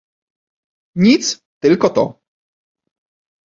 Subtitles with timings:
[1.03, 1.29] "Nic,
[1.63, 2.09] tylko to..."